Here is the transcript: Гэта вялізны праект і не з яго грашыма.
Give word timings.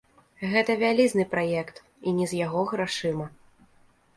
Гэта 0.53 0.75
вялізны 0.83 1.25
праект 1.33 1.81
і 2.07 2.15
не 2.21 2.25
з 2.33 2.41
яго 2.45 2.61
грашыма. 2.73 3.25